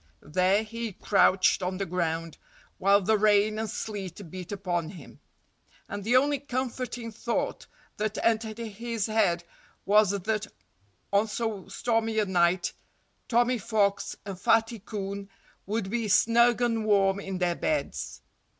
There 0.33 0.63
he 0.63 0.93
crouched 0.93 1.61
on 1.61 1.77
the 1.77 1.85
ground, 1.85 2.39
while 2.79 3.01
the 3.01 3.19
rain 3.19 3.59
and 3.59 3.69
sleet 3.69 4.31
beat 4.31 4.51
upon 4.51 4.89
him. 4.89 5.19
And 5.87 6.03
the 6.03 6.15
only 6.17 6.39
comforting 6.39 7.11
thought 7.11 7.67
that 7.97 8.17
entered 8.23 8.57
his 8.57 9.05
head 9.05 9.43
was 9.85 10.09
that 10.09 10.47
on 11.13 11.27
so 11.27 11.67
stormy 11.67 12.17
a 12.17 12.25
night 12.25 12.73
Tommy 13.27 13.59
Fox 13.59 14.15
and 14.25 14.39
Fatty 14.41 14.79
Coon 14.79 15.29
would 15.67 15.91
be 15.91 16.07
snug 16.07 16.61
and 16.63 16.83
warm 16.83 17.19
in 17.19 17.37
their 17.37 17.53
beds. 17.55 18.23